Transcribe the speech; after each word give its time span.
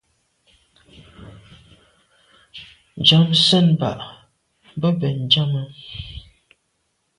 Njam 2.99 3.27
sèn 3.45 3.67
bag 3.79 3.99
be 4.79 4.89
bèn 4.99 5.15
njam. 5.25 5.51